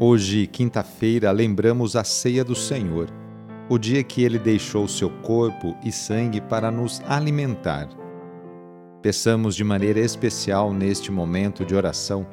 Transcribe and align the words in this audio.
Hoje, 0.00 0.46
quinta-feira, 0.46 1.28
lembramos 1.32 1.96
a 1.96 2.04
ceia 2.04 2.44
do 2.44 2.54
Senhor, 2.54 3.10
o 3.68 3.76
dia 3.76 4.04
que 4.04 4.22
ele 4.22 4.38
deixou 4.38 4.86
seu 4.86 5.10
corpo 5.10 5.76
e 5.84 5.90
sangue 5.90 6.40
para 6.40 6.70
nos 6.70 7.02
alimentar. 7.04 7.88
Peçamos 9.02 9.56
de 9.56 9.64
maneira 9.64 9.98
especial 9.98 10.72
neste 10.72 11.10
momento 11.10 11.64
de 11.64 11.74
oração 11.74 12.24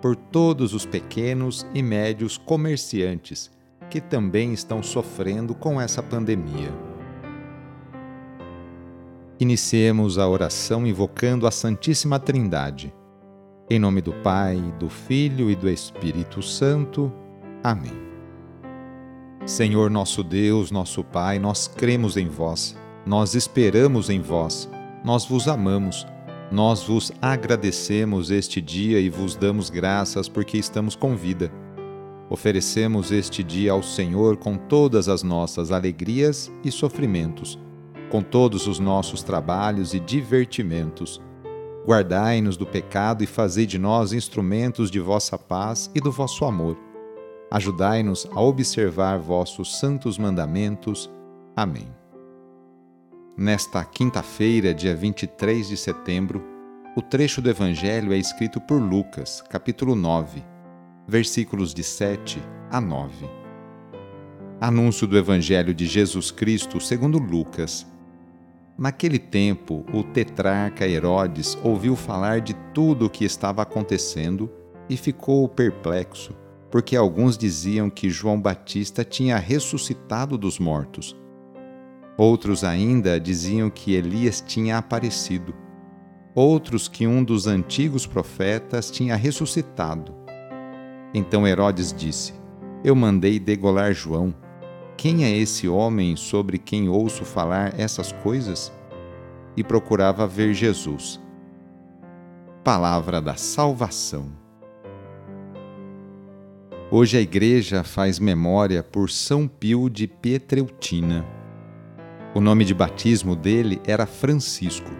por 0.00 0.16
todos 0.16 0.74
os 0.74 0.84
pequenos 0.84 1.64
e 1.72 1.80
médios 1.80 2.36
comerciantes 2.36 3.52
que 3.88 4.00
também 4.00 4.52
estão 4.52 4.82
sofrendo 4.82 5.54
com 5.54 5.80
essa 5.80 6.02
pandemia. 6.02 6.74
Iniciemos 9.38 10.18
a 10.18 10.26
oração 10.26 10.84
invocando 10.84 11.46
a 11.46 11.52
Santíssima 11.52 12.18
Trindade. 12.18 12.92
Em 13.72 13.78
nome 13.78 14.02
do 14.02 14.12
Pai, 14.12 14.62
do 14.78 14.90
Filho 14.90 15.50
e 15.50 15.56
do 15.56 15.66
Espírito 15.66 16.42
Santo. 16.42 17.10
Amém. 17.64 17.94
Senhor 19.46 19.90
nosso 19.90 20.22
Deus, 20.22 20.70
nosso 20.70 21.02
Pai, 21.02 21.38
nós 21.38 21.68
cremos 21.68 22.18
em 22.18 22.28
vós, 22.28 22.76
nós 23.06 23.34
esperamos 23.34 24.10
em 24.10 24.20
vós, 24.20 24.68
nós 25.02 25.24
vos 25.24 25.48
amamos, 25.48 26.06
nós 26.50 26.82
vos 26.82 27.12
agradecemos 27.22 28.30
este 28.30 28.60
dia 28.60 29.00
e 29.00 29.08
vos 29.08 29.36
damos 29.36 29.70
graças 29.70 30.28
porque 30.28 30.58
estamos 30.58 30.94
com 30.94 31.16
vida. 31.16 31.50
Oferecemos 32.28 33.10
este 33.10 33.42
dia 33.42 33.72
ao 33.72 33.82
Senhor 33.82 34.36
com 34.36 34.54
todas 34.54 35.08
as 35.08 35.22
nossas 35.22 35.72
alegrias 35.72 36.52
e 36.62 36.70
sofrimentos, 36.70 37.58
com 38.10 38.20
todos 38.20 38.66
os 38.66 38.78
nossos 38.78 39.22
trabalhos 39.22 39.94
e 39.94 39.98
divertimentos 39.98 41.22
Guardai-nos 41.84 42.56
do 42.56 42.64
pecado 42.64 43.24
e 43.24 43.26
fazei 43.26 43.66
de 43.66 43.78
nós 43.78 44.12
instrumentos 44.12 44.90
de 44.90 45.00
vossa 45.00 45.36
paz 45.36 45.90
e 45.94 46.00
do 46.00 46.12
vosso 46.12 46.44
amor. 46.44 46.78
Ajudai-nos 47.50 48.26
a 48.32 48.40
observar 48.40 49.18
vossos 49.18 49.78
santos 49.78 50.16
mandamentos. 50.16 51.10
Amém. 51.56 51.88
Nesta 53.36 53.84
quinta-feira, 53.84 54.72
dia 54.72 54.94
23 54.94 55.68
de 55.68 55.76
setembro, 55.76 56.44
o 56.96 57.02
trecho 57.02 57.42
do 57.42 57.50
Evangelho 57.50 58.12
é 58.12 58.16
escrito 58.16 58.60
por 58.60 58.80
Lucas, 58.80 59.42
capítulo 59.50 59.96
9, 59.96 60.44
versículos 61.08 61.74
de 61.74 61.82
7 61.82 62.40
a 62.70 62.80
9. 62.80 63.28
Anúncio 64.60 65.06
do 65.06 65.18
Evangelho 65.18 65.74
de 65.74 65.86
Jesus 65.86 66.30
Cristo 66.30 66.80
segundo 66.80 67.18
Lucas, 67.18 67.86
Naquele 68.82 69.20
tempo, 69.20 69.84
o 69.94 70.02
tetrarca 70.02 70.84
Herodes 70.84 71.56
ouviu 71.62 71.94
falar 71.94 72.40
de 72.40 72.52
tudo 72.74 73.06
o 73.06 73.08
que 73.08 73.24
estava 73.24 73.62
acontecendo 73.62 74.50
e 74.90 74.96
ficou 74.96 75.48
perplexo, 75.48 76.36
porque 76.68 76.96
alguns 76.96 77.38
diziam 77.38 77.88
que 77.88 78.10
João 78.10 78.40
Batista 78.40 79.04
tinha 79.04 79.36
ressuscitado 79.36 80.36
dos 80.36 80.58
mortos. 80.58 81.16
Outros 82.18 82.64
ainda 82.64 83.20
diziam 83.20 83.70
que 83.70 83.94
Elias 83.94 84.42
tinha 84.44 84.78
aparecido. 84.78 85.54
Outros 86.34 86.88
que 86.88 87.06
um 87.06 87.22
dos 87.22 87.46
antigos 87.46 88.04
profetas 88.04 88.90
tinha 88.90 89.14
ressuscitado. 89.14 90.12
Então 91.14 91.46
Herodes 91.46 91.92
disse: 91.92 92.34
Eu 92.82 92.96
mandei 92.96 93.38
degolar 93.38 93.94
João 93.94 94.34
quem 95.02 95.24
é 95.24 95.36
esse 95.36 95.66
homem 95.66 96.14
sobre 96.14 96.58
quem 96.58 96.88
ouço 96.88 97.24
falar 97.24 97.74
essas 97.76 98.12
coisas? 98.12 98.72
E 99.56 99.64
procurava 99.64 100.28
ver 100.28 100.54
Jesus. 100.54 101.20
Palavra 102.62 103.20
da 103.20 103.34
Salvação. 103.34 104.30
Hoje 106.88 107.18
a 107.18 107.20
Igreja 107.20 107.82
faz 107.82 108.20
memória 108.20 108.80
por 108.80 109.10
São 109.10 109.48
Pio 109.48 109.90
de 109.90 110.06
Pietreutina. 110.06 111.26
O 112.32 112.40
nome 112.40 112.64
de 112.64 112.72
batismo 112.72 113.34
dele 113.34 113.80
era 113.84 114.06
Francisco. 114.06 114.92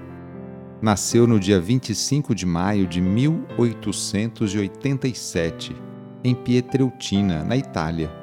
Nasceu 0.80 1.28
no 1.28 1.38
dia 1.38 1.60
25 1.60 2.34
de 2.34 2.44
maio 2.44 2.88
de 2.88 3.00
1887, 3.00 5.76
em 6.24 6.34
Pietreutina, 6.34 7.44
na 7.44 7.56
Itália 7.56 8.20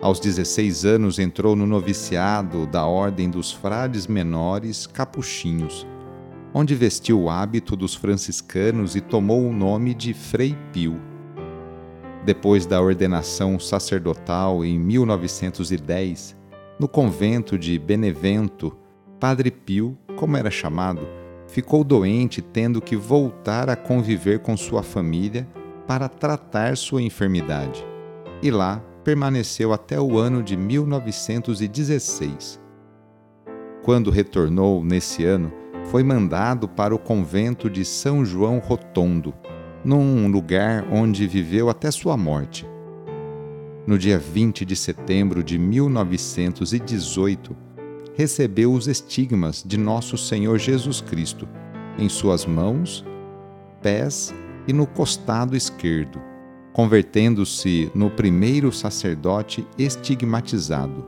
aos 0.00 0.20
16 0.20 0.84
anos 0.84 1.18
entrou 1.18 1.56
no 1.56 1.66
noviciado 1.66 2.66
da 2.66 2.84
Ordem 2.86 3.30
dos 3.30 3.52
Frades 3.52 4.06
Menores 4.06 4.86
Capuchinhos, 4.86 5.86
onde 6.52 6.74
vestiu 6.74 7.22
o 7.22 7.30
hábito 7.30 7.74
dos 7.74 7.94
franciscanos 7.94 8.94
e 8.94 9.00
tomou 9.00 9.46
o 9.46 9.52
nome 9.52 9.94
de 9.94 10.12
Frei 10.12 10.56
Pio. 10.72 11.00
Depois 12.24 12.66
da 12.66 12.80
ordenação 12.80 13.58
sacerdotal 13.58 14.64
em 14.64 14.78
1910, 14.78 16.36
no 16.78 16.88
convento 16.88 17.58
de 17.58 17.78
Benevento, 17.78 18.76
Padre 19.18 19.50
Pio, 19.50 19.96
como 20.16 20.36
era 20.36 20.50
chamado, 20.50 21.08
ficou 21.46 21.82
doente 21.82 22.42
tendo 22.42 22.82
que 22.82 22.96
voltar 22.96 23.70
a 23.70 23.76
conviver 23.76 24.40
com 24.40 24.56
sua 24.56 24.82
família 24.82 25.48
para 25.86 26.08
tratar 26.08 26.76
sua 26.76 27.00
enfermidade. 27.00 27.86
E 28.42 28.50
lá 28.50 28.82
permaneceu 29.06 29.72
até 29.72 29.98
o 30.00 30.18
ano 30.18 30.42
de 30.42 30.56
1916. 30.56 32.60
Quando 33.84 34.10
retornou 34.10 34.82
nesse 34.82 35.24
ano, 35.24 35.52
foi 35.84 36.02
mandado 36.02 36.66
para 36.66 36.92
o 36.92 36.98
convento 36.98 37.70
de 37.70 37.84
São 37.84 38.24
João 38.24 38.58
Rotondo, 38.58 39.32
num 39.84 40.26
lugar 40.26 40.84
onde 40.90 41.24
viveu 41.28 41.70
até 41.70 41.88
sua 41.92 42.16
morte. 42.16 42.66
No 43.86 43.96
dia 43.96 44.18
20 44.18 44.64
de 44.64 44.74
setembro 44.74 45.44
de 45.44 45.56
1918, 45.56 47.56
recebeu 48.16 48.72
os 48.72 48.88
estigmas 48.88 49.62
de 49.64 49.78
Nosso 49.78 50.18
Senhor 50.18 50.58
Jesus 50.58 51.00
Cristo 51.00 51.48
em 51.96 52.08
suas 52.08 52.44
mãos, 52.44 53.06
pés 53.80 54.34
e 54.66 54.72
no 54.72 54.84
costado 54.84 55.56
esquerdo 55.56 56.20
convertendo-se 56.76 57.90
no 57.94 58.10
primeiro 58.10 58.70
sacerdote 58.70 59.66
estigmatizado. 59.78 61.06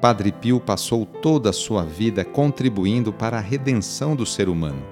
Padre 0.00 0.32
Pio 0.32 0.58
passou 0.58 1.06
toda 1.06 1.50
a 1.50 1.52
sua 1.52 1.84
vida 1.84 2.24
contribuindo 2.24 3.12
para 3.12 3.36
a 3.36 3.40
redenção 3.40 4.16
do 4.16 4.26
ser 4.26 4.48
humano, 4.48 4.82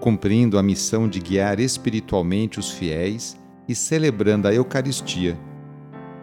cumprindo 0.00 0.58
a 0.58 0.62
missão 0.62 1.08
de 1.08 1.18
guiar 1.18 1.58
espiritualmente 1.58 2.60
os 2.60 2.70
fiéis 2.70 3.38
e 3.66 3.74
celebrando 3.74 4.46
a 4.46 4.52
Eucaristia. 4.52 5.38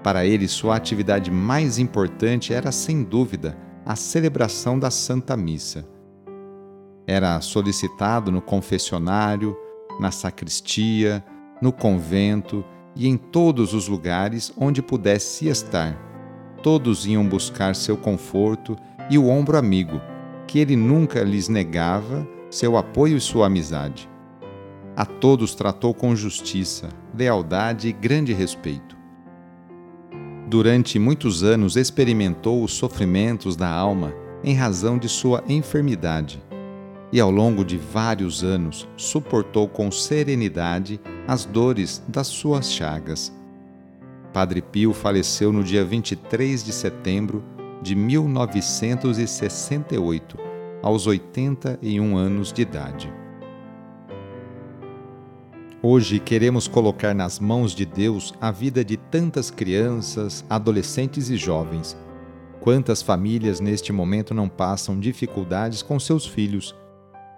Para 0.03 0.23
ele, 0.23 0.47
sua 0.47 0.75
atividade 0.75 1.31
mais 1.31 1.79
importante 1.79 2.53
era, 2.53 2.71
sem 2.71 3.01
dúvida, 3.01 3.57
a 3.83 3.95
celebração 3.95 4.77
da 4.77 4.91
Santa 4.91 5.35
Missa. 5.35 5.83
Era 7.07 7.41
solicitado 7.41 8.31
no 8.31 8.39
confessionário, 8.39 9.57
na 9.99 10.11
sacristia, 10.11 11.25
no 11.61 11.71
convento 11.71 12.63
e 12.95 13.07
em 13.07 13.17
todos 13.17 13.73
os 13.73 13.87
lugares 13.87 14.53
onde 14.57 14.81
pudesse 14.81 15.47
estar. 15.47 15.97
Todos 16.63 17.05
iam 17.05 17.27
buscar 17.27 17.75
seu 17.75 17.97
conforto 17.97 18.75
e 19.09 19.17
o 19.17 19.27
ombro 19.27 19.57
amigo, 19.57 20.01
que 20.47 20.59
ele 20.59 20.75
nunca 20.75 21.23
lhes 21.23 21.47
negava 21.47 22.27
seu 22.49 22.77
apoio 22.77 23.17
e 23.17 23.21
sua 23.21 23.47
amizade. 23.47 24.09
A 24.95 25.05
todos 25.05 25.53
tratou 25.53 25.93
com 25.93 26.15
justiça, 26.15 26.89
lealdade 27.13 27.89
e 27.89 27.91
grande 27.91 28.33
respeito. 28.33 28.95
Durante 30.47 30.97
muitos 30.97 31.43
anos 31.43 31.75
experimentou 31.75 32.63
os 32.63 32.73
sofrimentos 32.73 33.55
da 33.55 33.69
alma 33.69 34.13
em 34.43 34.53
razão 34.53 34.97
de 34.97 35.09
sua 35.09 35.43
enfermidade 35.49 36.41
e, 37.11 37.19
ao 37.19 37.31
longo 37.31 37.65
de 37.65 37.77
vários 37.77 38.43
anos, 38.43 38.87
suportou 38.95 39.67
com 39.67 39.91
serenidade 39.91 40.99
as 41.27 41.45
dores 41.45 42.03
das 42.07 42.27
suas 42.27 42.71
chagas. 42.71 43.33
Padre 44.31 44.61
Pio 44.61 44.93
faleceu 44.93 45.51
no 45.51 45.63
dia 45.63 45.83
23 45.83 46.63
de 46.63 46.71
setembro 46.71 47.43
de 47.81 47.95
1968, 47.95 50.37
aos 50.83 51.07
81 51.07 52.15
anos 52.17 52.53
de 52.53 52.61
idade. 52.61 53.11
Hoje 55.81 56.19
queremos 56.19 56.67
colocar 56.67 57.13
nas 57.13 57.39
mãos 57.39 57.73
de 57.73 57.85
Deus 57.85 58.33
a 58.41 58.51
vida 58.51 58.83
de 58.83 58.97
tantas 58.97 59.49
crianças, 59.51 60.43
adolescentes 60.49 61.29
e 61.29 61.37
jovens. 61.37 61.95
Quantas 62.59 63.03
famílias 63.03 63.59
neste 63.59 63.93
momento 63.93 64.33
não 64.33 64.49
passam 64.49 64.99
dificuldades 64.99 65.83
com 65.83 65.99
seus 65.99 66.25
filhos 66.25 66.73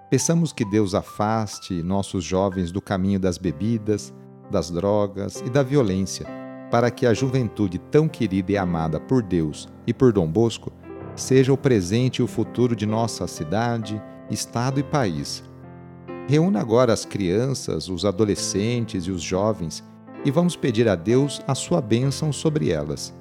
Peçamos 0.10 0.54
que 0.54 0.64
Deus 0.64 0.96
afaste 0.96 1.84
nossos 1.84 2.24
jovens 2.24 2.72
do 2.72 2.82
caminho 2.82 3.20
das 3.20 3.38
bebidas, 3.38 4.14
das 4.50 4.72
drogas 4.72 5.44
e 5.46 5.50
da 5.50 5.62
violência, 5.62 6.26
para 6.72 6.90
que 6.90 7.06
a 7.06 7.14
juventude 7.14 7.78
tão 7.78 8.08
querida 8.08 8.54
e 8.54 8.58
amada 8.58 9.02
por 9.02 9.22
Deus 9.22 9.68
e 9.86 9.94
por 9.94 10.14
Dom 10.14 10.28
Bosco 10.28 10.72
seja 11.14 11.52
o 11.52 11.58
presente 11.58 12.18
e 12.18 12.24
o 12.24 12.28
futuro 12.28 12.74
de 12.74 12.86
nossa 12.86 13.28
cidade, 13.28 14.02
estado 14.30 14.80
e 14.80 14.84
país. 14.84 15.44
Reúna 16.28 16.62
agora 16.62 16.94
as 16.94 17.04
crianças, 17.04 17.90
os 17.90 18.06
adolescentes 18.06 19.06
e 19.06 19.12
os 19.12 19.22
jovens 19.22 19.84
e 20.24 20.32
vamos 20.32 20.56
pedir 20.56 20.88
a 20.88 20.96
Deus 20.96 21.42
a 21.48 21.56
sua 21.56 21.82
bênção 21.82 22.32
sobre 22.32 22.70
elas. 22.70 23.14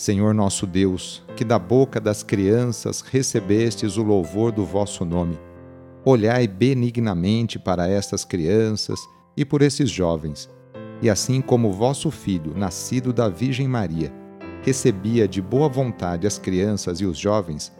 Senhor 0.00 0.32
nosso 0.32 0.66
Deus, 0.66 1.22
que 1.36 1.44
da 1.44 1.58
boca 1.58 2.00
das 2.00 2.22
crianças 2.22 3.02
recebestes 3.02 3.98
o 3.98 4.02
louvor 4.02 4.50
do 4.50 4.64
vosso 4.64 5.04
nome, 5.04 5.38
olhai 6.02 6.48
benignamente 6.48 7.58
para 7.58 7.86
estas 7.86 8.24
crianças 8.24 8.98
e 9.36 9.44
por 9.44 9.60
esses 9.60 9.90
jovens, 9.90 10.48
e 11.02 11.10
assim 11.10 11.42
como 11.42 11.70
vosso 11.70 12.10
Filho, 12.10 12.54
nascido 12.56 13.12
da 13.12 13.28
Virgem 13.28 13.68
Maria, 13.68 14.10
recebia 14.62 15.28
de 15.28 15.42
boa 15.42 15.68
vontade 15.68 16.26
as 16.26 16.38
crianças 16.38 17.02
e 17.02 17.04
os 17.04 17.18
jovens, 17.18 17.70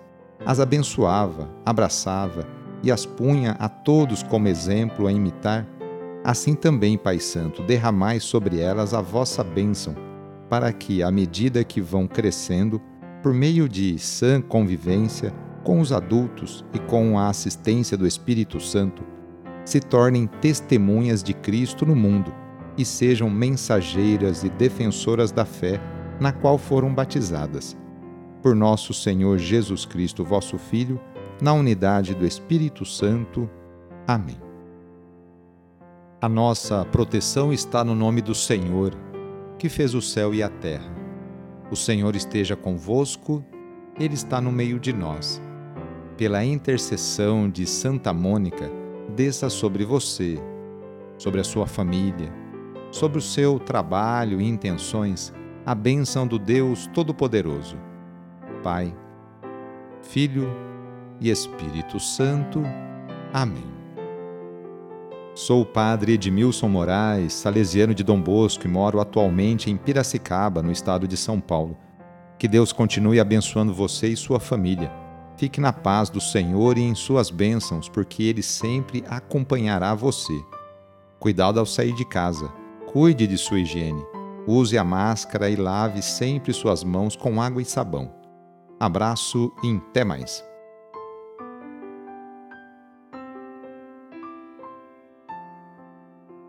as 0.44 0.60
abençoava, 0.60 1.48
abraçava 1.64 2.46
e 2.82 2.92
as 2.92 3.06
punha 3.06 3.52
a 3.52 3.66
todos 3.66 4.22
como 4.22 4.46
exemplo 4.46 5.06
a 5.06 5.12
imitar, 5.12 5.66
assim 6.22 6.54
também, 6.54 6.98
Pai 6.98 7.18
Santo, 7.18 7.62
derramai 7.62 8.20
sobre 8.20 8.60
elas 8.60 8.92
a 8.92 9.00
vossa 9.00 9.42
bênção, 9.42 10.09
para 10.50 10.72
que, 10.72 11.00
à 11.00 11.10
medida 11.12 11.62
que 11.62 11.80
vão 11.80 12.08
crescendo, 12.08 12.82
por 13.22 13.32
meio 13.32 13.68
de 13.68 13.96
sã 14.00 14.40
convivência 14.40 15.32
com 15.62 15.80
os 15.80 15.92
adultos 15.92 16.64
e 16.74 16.78
com 16.80 17.16
a 17.16 17.28
assistência 17.28 17.96
do 17.96 18.06
Espírito 18.06 18.58
Santo, 18.58 19.04
se 19.64 19.78
tornem 19.78 20.26
testemunhas 20.26 21.22
de 21.22 21.32
Cristo 21.32 21.86
no 21.86 21.94
mundo 21.94 22.34
e 22.76 22.84
sejam 22.84 23.30
mensageiras 23.30 24.42
e 24.42 24.48
defensoras 24.48 25.30
da 25.30 25.44
fé 25.44 25.80
na 26.18 26.32
qual 26.32 26.58
foram 26.58 26.92
batizadas. 26.92 27.76
Por 28.42 28.56
nosso 28.56 28.92
Senhor 28.92 29.38
Jesus 29.38 29.84
Cristo, 29.84 30.24
vosso 30.24 30.58
Filho, 30.58 31.00
na 31.40 31.52
unidade 31.52 32.14
do 32.14 32.26
Espírito 32.26 32.84
Santo. 32.84 33.48
Amém. 34.06 34.40
A 36.20 36.28
nossa 36.28 36.84
proteção 36.86 37.52
está 37.52 37.84
no 37.84 37.94
nome 37.94 38.20
do 38.20 38.34
Senhor, 38.34 38.94
que 39.60 39.68
fez 39.68 39.94
o 39.94 40.00
céu 40.00 40.34
e 40.34 40.42
a 40.42 40.48
terra. 40.48 40.90
O 41.70 41.76
Senhor 41.76 42.16
esteja 42.16 42.56
convosco, 42.56 43.44
Ele 43.98 44.14
está 44.14 44.40
no 44.40 44.50
meio 44.50 44.80
de 44.80 44.90
nós. 44.90 45.40
Pela 46.16 46.42
intercessão 46.42 47.48
de 47.48 47.66
Santa 47.66 48.10
Mônica, 48.10 48.70
desça 49.14 49.50
sobre 49.50 49.84
você, 49.84 50.38
sobre 51.18 51.42
a 51.42 51.44
sua 51.44 51.66
família, 51.66 52.32
sobre 52.90 53.18
o 53.18 53.22
seu 53.22 53.58
trabalho 53.58 54.40
e 54.40 54.48
intenções 54.48 55.30
a 55.66 55.74
bênção 55.74 56.26
do 56.26 56.38
Deus 56.38 56.86
Todo-Poderoso. 56.94 57.76
Pai, 58.62 58.96
Filho 60.00 60.48
e 61.20 61.30
Espírito 61.30 62.00
Santo. 62.00 62.62
Amém. 63.30 63.79
Sou 65.40 65.62
o 65.62 65.64
padre 65.64 66.12
Edmilson 66.12 66.68
Moraes, 66.68 67.32
salesiano 67.32 67.94
de 67.94 68.04
Dom 68.04 68.20
Bosco 68.20 68.66
e 68.66 68.70
moro 68.70 69.00
atualmente 69.00 69.70
em 69.70 69.76
Piracicaba, 69.78 70.62
no 70.62 70.70
estado 70.70 71.08
de 71.08 71.16
São 71.16 71.40
Paulo. 71.40 71.78
Que 72.38 72.46
Deus 72.46 72.74
continue 72.74 73.18
abençoando 73.18 73.72
você 73.72 74.08
e 74.08 74.16
sua 74.18 74.38
família. 74.38 74.92
Fique 75.38 75.58
na 75.58 75.72
paz 75.72 76.10
do 76.10 76.20
Senhor 76.20 76.76
e 76.76 76.82
em 76.82 76.94
suas 76.94 77.30
bênçãos, 77.30 77.88
porque 77.88 78.24
Ele 78.24 78.42
sempre 78.42 79.02
acompanhará 79.08 79.94
você. 79.94 80.38
Cuidado 81.18 81.58
ao 81.58 81.64
sair 81.64 81.94
de 81.94 82.04
casa. 82.04 82.52
Cuide 82.92 83.26
de 83.26 83.38
sua 83.38 83.60
higiene. 83.60 84.04
Use 84.46 84.76
a 84.76 84.84
máscara 84.84 85.48
e 85.48 85.56
lave 85.56 86.02
sempre 86.02 86.52
suas 86.52 86.84
mãos 86.84 87.16
com 87.16 87.40
água 87.40 87.62
e 87.62 87.64
sabão. 87.64 88.12
Abraço 88.78 89.50
e 89.64 89.74
até 89.74 90.04
mais. 90.04 90.49